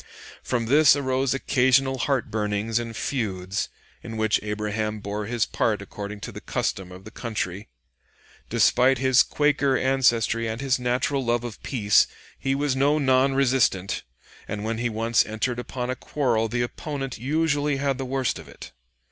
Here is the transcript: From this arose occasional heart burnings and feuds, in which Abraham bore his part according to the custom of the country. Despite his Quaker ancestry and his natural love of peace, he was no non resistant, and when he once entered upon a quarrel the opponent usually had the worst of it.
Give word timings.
From 0.41 0.65
this 0.65 0.95
arose 0.95 1.35
occasional 1.35 1.99
heart 1.99 2.31
burnings 2.31 2.79
and 2.79 2.95
feuds, 2.97 3.69
in 4.01 4.17
which 4.17 4.39
Abraham 4.41 4.99
bore 4.99 5.27
his 5.27 5.45
part 5.45 5.79
according 5.79 6.21
to 6.21 6.31
the 6.31 6.41
custom 6.41 6.91
of 6.91 7.03
the 7.05 7.11
country. 7.11 7.69
Despite 8.49 8.97
his 8.97 9.21
Quaker 9.21 9.77
ancestry 9.77 10.47
and 10.47 10.59
his 10.59 10.79
natural 10.79 11.23
love 11.23 11.43
of 11.43 11.61
peace, 11.61 12.07
he 12.39 12.55
was 12.55 12.75
no 12.75 12.97
non 12.97 13.35
resistant, 13.35 14.01
and 14.47 14.63
when 14.63 14.79
he 14.79 14.89
once 14.89 15.23
entered 15.23 15.59
upon 15.59 15.91
a 15.91 15.95
quarrel 15.95 16.47
the 16.47 16.63
opponent 16.63 17.19
usually 17.19 17.77
had 17.77 17.99
the 17.99 18.03
worst 18.05 18.39
of 18.39 18.47
it. 18.47 18.71